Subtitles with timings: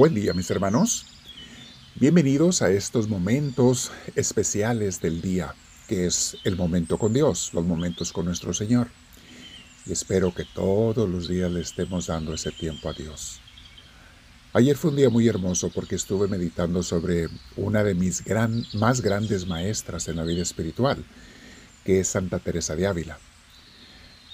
[0.00, 1.04] Buen día mis hermanos.
[1.96, 5.54] Bienvenidos a estos momentos especiales del día,
[5.88, 8.88] que es el momento con Dios, los momentos con nuestro Señor.
[9.84, 13.42] Y espero que todos los días le estemos dando ese tiempo a Dios.
[14.54, 18.24] Ayer fue un día muy hermoso porque estuve meditando sobre una de mis
[18.72, 21.04] más grandes maestras en la vida espiritual,
[21.84, 23.18] que es Santa Teresa de Ávila.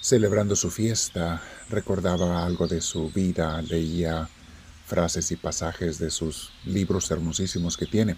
[0.01, 4.29] Celebrando su fiesta, recordaba algo de su vida, leía
[4.87, 8.17] frases y pasajes de sus libros hermosísimos que tiene.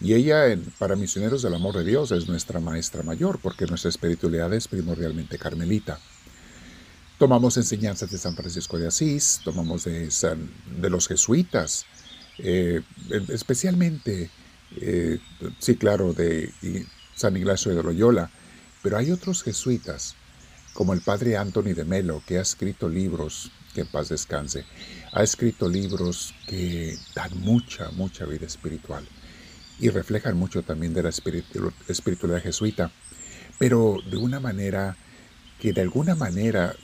[0.00, 4.52] Y ella, para Misioneros del Amor de Dios, es nuestra maestra mayor, porque nuestra espiritualidad
[4.52, 5.98] es primordialmente carmelita.
[7.18, 10.10] Tomamos enseñanzas de San Francisco de Asís, tomamos de,
[10.80, 11.86] de los jesuitas,
[12.38, 12.82] eh,
[13.28, 14.30] especialmente,
[14.76, 15.20] eh,
[15.60, 16.52] sí, claro, de
[17.14, 18.30] San Ignacio de Loyola,
[18.82, 20.16] pero hay otros jesuitas,
[20.74, 24.64] como el padre Anthony de Melo, que ha escrito libros que en paz descanse,
[25.14, 29.06] ha escrito libros que dan mucha, mucha vida espiritual
[29.78, 32.90] y reflejan mucho también de la espiritualidad jesuita,
[33.58, 34.96] pero de una manera
[35.60, 36.74] que de alguna manera,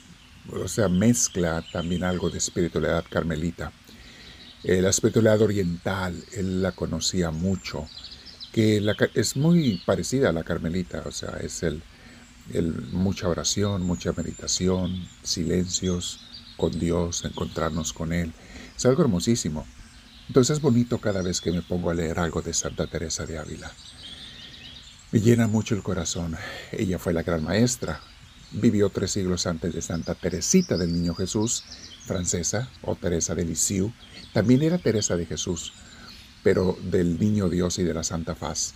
[0.53, 3.73] o sea, mezcla también algo de espiritualidad carmelita.
[4.63, 7.89] Eh, la espiritualidad oriental, él la conocía mucho,
[8.53, 8.81] que
[9.15, 11.83] es muy parecida a la carmelita, o sea, es el,
[12.93, 16.30] mucha oración, mucha meditación, silencios,
[16.61, 18.33] con Dios, encontrarnos con Él.
[18.77, 19.67] Es algo hermosísimo.
[20.29, 23.39] Entonces es bonito cada vez que me pongo a leer algo de Santa Teresa de
[23.39, 23.73] Ávila.
[25.11, 26.37] Me llena mucho el corazón.
[26.71, 28.01] Ella fue la gran maestra.
[28.53, 31.65] Vivió tres siglos antes de Santa Teresita del Niño Jesús,
[32.05, 33.93] francesa, o Teresa de Lisieux.
[34.35, 35.73] También era Teresa de Jesús,
[36.43, 38.75] pero del Niño Dios y de la Santa Faz.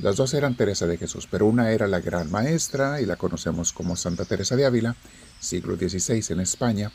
[0.00, 3.72] Las dos eran Teresa de Jesús, pero una era la gran maestra y la conocemos
[3.72, 4.96] como Santa Teresa de Ávila,
[5.38, 6.92] siglo XVI en España,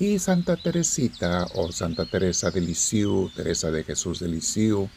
[0.00, 4.88] y Santa Teresita o Santa Teresa de Lisieux, Teresa de Jesús de Lisieux,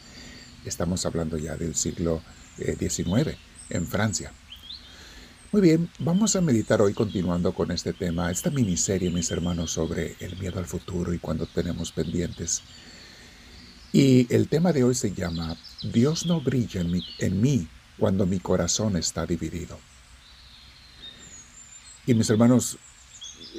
[0.64, 2.22] estamos hablando ya del siglo
[2.56, 3.38] XIX eh,
[3.68, 4.32] en Francia.
[5.52, 10.16] Muy bien, vamos a meditar hoy continuando con este tema, esta miniserie, mis hermanos, sobre
[10.20, 12.62] el miedo al futuro y cuando tenemos pendientes.
[13.92, 18.40] Y el tema de hoy se llama Dios no brilla en en mí cuando mi
[18.40, 19.78] corazón está dividido.
[22.06, 22.78] Y mis hermanos,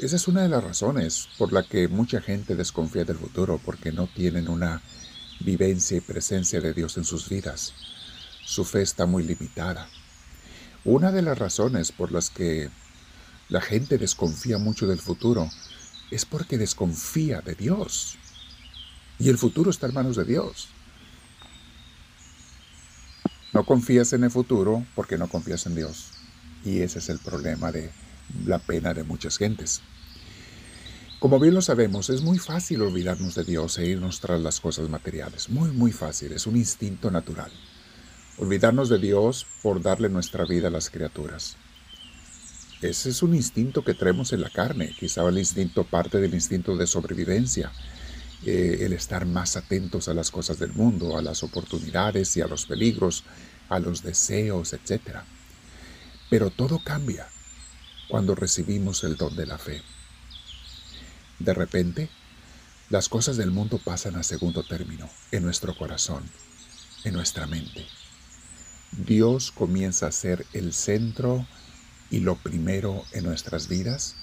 [0.01, 3.91] esa es una de las razones por la que mucha gente desconfía del futuro, porque
[3.91, 4.81] no tienen una
[5.39, 7.73] vivencia y presencia de Dios en sus vidas.
[8.45, 9.87] Su fe está muy limitada.
[10.83, 12.69] Una de las razones por las que
[13.49, 15.49] la gente desconfía mucho del futuro
[16.11, 18.17] es porque desconfía de Dios.
[19.17, 20.69] Y el futuro está en manos de Dios.
[23.53, 26.11] No confías en el futuro porque no confías en Dios.
[26.63, 27.89] Y ese es el problema de
[28.45, 29.81] la pena de muchas gentes.
[31.19, 34.89] Como bien lo sabemos, es muy fácil olvidarnos de Dios e irnos tras las cosas
[34.89, 35.49] materiales.
[35.49, 36.33] Muy, muy fácil.
[36.33, 37.51] Es un instinto natural.
[38.37, 41.55] Olvidarnos de Dios por darle nuestra vida a las criaturas.
[42.81, 44.93] Ese es un instinto que traemos en la carne.
[44.99, 47.71] Quizá el instinto parte del instinto de sobrevivencia.
[48.45, 52.47] Eh, el estar más atentos a las cosas del mundo, a las oportunidades y a
[52.47, 53.23] los peligros,
[53.69, 55.21] a los deseos, etc.
[56.29, 57.25] Pero todo cambia
[58.07, 59.81] cuando recibimos el don de la fe.
[61.39, 62.09] De repente,
[62.89, 66.23] las cosas del mundo pasan a segundo término en nuestro corazón,
[67.03, 67.85] en nuestra mente.
[68.91, 71.45] Dios comienza a ser el centro
[72.09, 74.15] y lo primero en nuestras vidas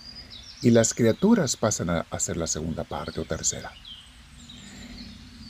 [0.63, 3.73] y las criaturas pasan a ser la segunda parte o tercera.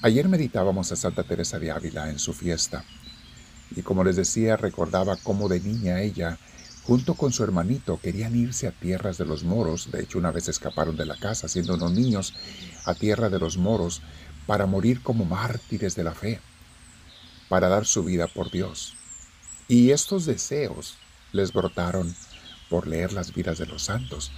[0.01, 2.85] Ayer meditábamos a Santa Teresa de Ávila en su fiesta
[3.77, 6.39] y como les decía recordaba cómo de niña ella
[6.85, 10.49] junto con su hermanito querían irse a tierras de los moros, de hecho una vez
[10.49, 12.35] escaparon de la casa siendo unos niños
[12.85, 14.03] a tierra de los moros
[14.47, 16.41] para morir como mártires de la fe,
[17.49, 18.95] para dar su vida por Dios.
[19.69, 20.97] Y estos deseos
[21.33, 22.15] les brotaron
[22.69, 24.33] por leer las vidas de los santos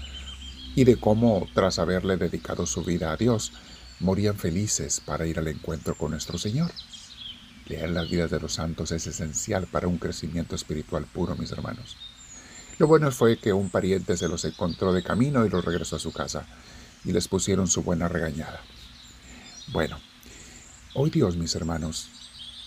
[0.77, 3.53] y de cómo, tras haberle dedicado su vida a Dios,
[4.01, 6.71] morían felices para ir al encuentro con nuestro Señor.
[7.67, 11.97] Leer las vidas de los santos es esencial para un crecimiento espiritual puro, mis hermanos.
[12.79, 16.01] Lo bueno fue que un pariente se los encontró de camino y los regresó a
[16.01, 16.45] su casa
[17.05, 18.61] y les pusieron su buena regañada.
[19.69, 20.01] Bueno,
[20.95, 22.09] hoy Dios, mis hermanos,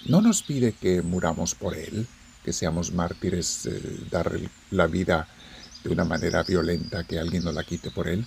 [0.06, 2.07] no nos pide que muramos por Él,
[2.45, 4.31] que seamos mártires, eh, dar
[4.71, 5.27] la vida
[5.83, 8.25] de una manera violenta, que alguien nos la quite por Él.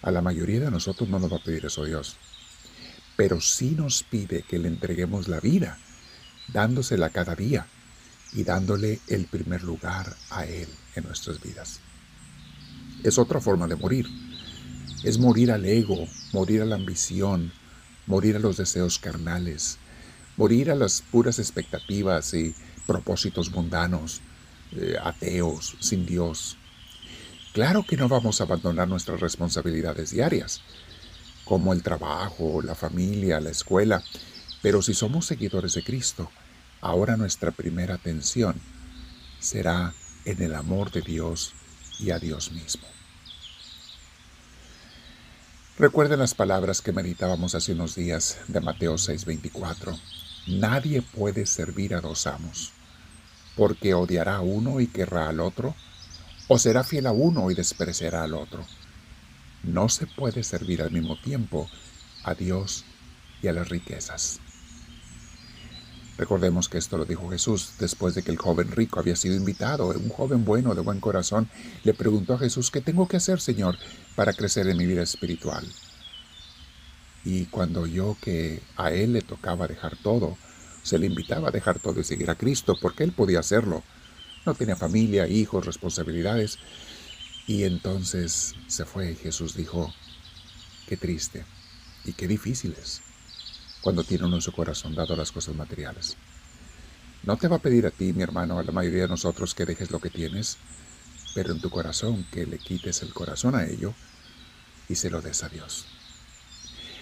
[0.00, 2.16] A la mayoría de nosotros no nos va a pedir eso Dios.
[3.16, 5.78] Pero sí nos pide que le entreguemos la vida,
[6.48, 7.66] dándosela cada día
[8.34, 11.80] y dándole el primer lugar a Él en nuestras vidas.
[13.02, 14.06] Es otra forma de morir.
[15.02, 17.52] Es morir al ego, morir a la ambición,
[18.06, 19.78] morir a los deseos carnales,
[20.36, 22.54] morir a las puras expectativas y
[22.86, 24.20] propósitos mundanos,
[24.72, 26.56] eh, ateos, sin Dios.
[27.52, 30.62] Claro que no vamos a abandonar nuestras responsabilidades diarias,
[31.44, 34.02] como el trabajo, la familia, la escuela,
[34.62, 36.30] pero si somos seguidores de Cristo,
[36.82, 38.60] ahora nuestra primera atención
[39.38, 39.94] será
[40.26, 41.54] en el amor de Dios
[41.98, 42.86] y a Dios mismo.
[45.78, 49.98] Recuerden las palabras que meditábamos hace unos días de Mateo 6:24.
[50.46, 52.72] Nadie puede servir a dos amos,
[53.56, 55.74] porque odiará a uno y querrá al otro,
[56.48, 58.66] o será fiel a uno y despreciará al otro.
[59.62, 61.70] No se puede servir al mismo tiempo
[62.24, 62.84] a Dios
[63.40, 64.41] y a las riquezas.
[66.18, 69.88] Recordemos que esto lo dijo Jesús después de que el joven rico había sido invitado.
[69.88, 71.48] Un joven bueno, de buen corazón,
[71.84, 73.78] le preguntó a Jesús, ¿qué tengo que hacer, Señor,
[74.14, 75.66] para crecer en mi vida espiritual?
[77.24, 80.36] Y cuando oyó que a él le tocaba dejar todo,
[80.82, 83.82] se le invitaba a dejar todo y seguir a Cristo, porque él podía hacerlo.
[84.44, 86.58] No tenía familia, hijos, responsabilidades.
[87.46, 89.92] Y entonces se fue y Jesús dijo,
[90.86, 91.44] qué triste
[92.04, 93.02] y qué difícil es
[93.82, 96.16] cuando tiene uno en su corazón dado las cosas materiales.
[97.24, 99.66] No te va a pedir a ti, mi hermano, a la mayoría de nosotros que
[99.66, 100.56] dejes lo que tienes,
[101.34, 103.92] pero en tu corazón que le quites el corazón a ello
[104.88, 105.86] y se lo des a Dios.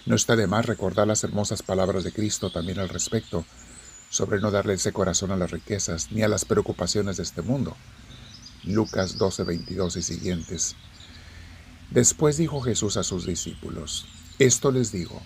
[0.07, 3.45] No está de más recordar las hermosas palabras de Cristo también al respecto,
[4.09, 7.77] sobre no darle ese corazón a las riquezas ni a las preocupaciones de este mundo.
[8.65, 10.77] Lucas 12, 22 y siguientes.
[11.91, 14.07] Después dijo Jesús a sus discípulos,
[14.39, 15.23] Esto les digo,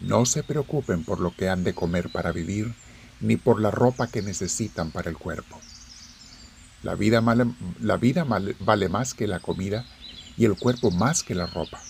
[0.00, 2.74] no se preocupen por lo que han de comer para vivir,
[3.20, 5.58] ni por la ropa que necesitan para el cuerpo.
[6.82, 7.22] La vida,
[7.80, 9.86] la vida vale más que la comida
[10.36, 11.80] y el cuerpo más que la ropa.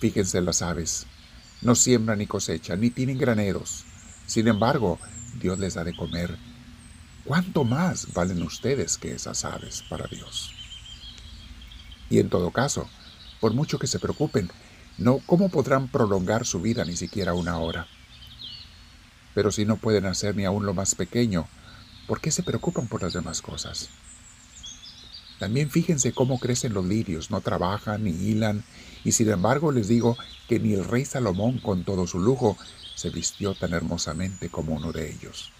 [0.00, 1.06] Fíjense las aves,
[1.62, 3.84] no siembran ni cosechan, ni tienen graneros.
[4.26, 4.98] Sin embargo,
[5.40, 6.36] Dios les da de comer.
[7.24, 10.52] ¿Cuánto más valen ustedes que esas aves para Dios?
[12.10, 12.88] Y en todo caso,
[13.40, 14.50] por mucho que se preocupen,
[14.98, 17.86] no, ¿cómo podrán prolongar su vida ni siquiera una hora?
[19.34, 21.46] Pero si no pueden hacer ni aún lo más pequeño,
[22.06, 23.90] ¿por qué se preocupan por las demás cosas?
[25.38, 28.64] También fíjense cómo crecen los lirios, no trabajan ni hilan,
[29.04, 30.16] y sin embargo les digo
[30.48, 32.56] que ni el rey Salomón con todo su lujo
[32.94, 35.52] se vistió tan hermosamente como uno de ellos.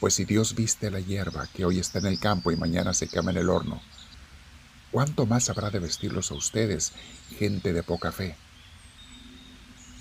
[0.00, 3.06] Pues si Dios viste la hierba que hoy está en el campo y mañana se
[3.06, 3.80] quema en el horno,
[4.94, 6.92] ¿cuánto más habrá de vestirlos a ustedes,
[7.36, 8.36] gente de poca fe?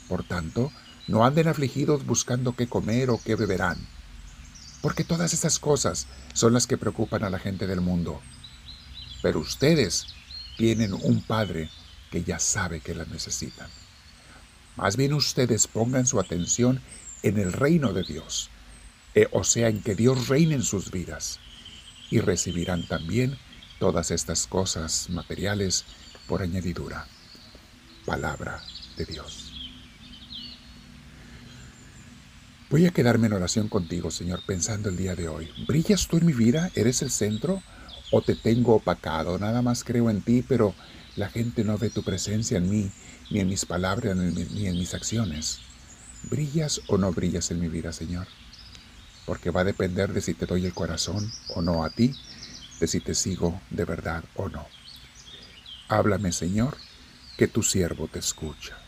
[0.07, 0.71] Por tanto,
[1.07, 3.79] no anden afligidos buscando qué comer o qué beberán,
[4.83, 6.05] porque todas esas cosas
[6.35, 8.21] son las que preocupan a la gente del mundo.
[9.23, 10.13] Pero ustedes
[10.57, 11.71] tienen un Padre
[12.11, 13.69] que ya sabe que las necesitan.
[14.75, 16.83] Más bien ustedes pongan su atención
[17.23, 18.51] en el reino de Dios,
[19.15, 21.39] eh, o sea, en que Dios reine en sus vidas,
[22.11, 23.39] y recibirán también
[23.83, 25.83] todas estas cosas materiales
[26.25, 27.05] por añadidura.
[28.05, 28.63] Palabra
[28.95, 29.51] de Dios.
[32.69, 35.49] Voy a quedarme en oración contigo, Señor, pensando el día de hoy.
[35.67, 36.71] ¿Brillas tú en mi vida?
[36.75, 37.61] ¿Eres el centro?
[38.09, 39.37] ¿O te tengo opacado?
[39.37, 40.73] Nada más creo en ti, pero
[41.17, 42.89] la gente no ve tu presencia en mí,
[43.31, 45.59] ni en mis palabras, ni en mis acciones.
[46.31, 48.27] ¿Brillas o no brillas en mi vida, Señor?
[49.25, 52.15] Porque va a depender de si te doy el corazón o no a ti
[52.87, 54.67] si te sigo de verdad o no.
[55.87, 56.77] Háblame, Señor,
[57.37, 58.82] que tu siervo te escucha.